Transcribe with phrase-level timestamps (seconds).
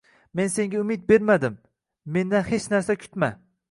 [0.33, 1.61] Men senga umid bermadim,
[2.19, 3.35] mendan hech narsa kutma